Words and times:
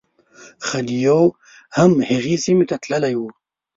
خدیو 0.67 1.19
هم 1.77 1.91
هغې 2.09 2.35
سیمې 2.45 2.65
ته 2.69 2.75
تللی 2.83 3.13
و. 3.17 3.21